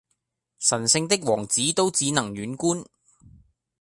[0.57, 2.87] 神聖的王子都只能遠觀！